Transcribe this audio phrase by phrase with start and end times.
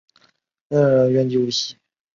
[1.11, 1.75] 原籍无锡。